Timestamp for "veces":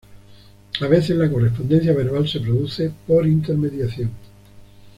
0.87-1.15